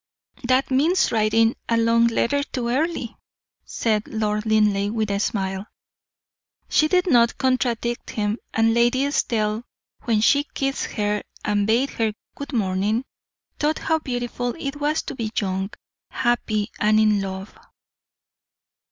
"That 0.45 0.71
means 0.71 1.11
writing 1.11 1.55
a 1.69 1.77
long 1.77 2.07
letter 2.07 2.41
to 2.53 2.69
Earle," 2.69 3.19
said 3.65 4.07
Lord 4.07 4.47
Linleigh, 4.47 4.89
with 4.91 5.11
a 5.11 5.19
smile. 5.19 5.67
She 6.67 6.87
did 6.87 7.05
not 7.07 7.37
contradict 7.37 8.09
him; 8.09 8.39
and 8.51 8.73
Lady 8.73 9.05
Estelle, 9.05 9.63
when 10.05 10.19
she 10.21 10.45
kissed 10.55 10.85
her 10.93 11.21
and 11.45 11.67
bade 11.67 11.91
her 11.91 12.13
good 12.33 12.51
morning, 12.51 13.05
thought 13.59 13.77
how 13.77 13.99
beautiful 13.99 14.55
it 14.59 14.77
was 14.77 15.03
to 15.03 15.13
be 15.13 15.31
young, 15.39 15.69
happy, 16.09 16.71
and 16.79 16.99
in 16.99 17.21
love. 17.21 17.55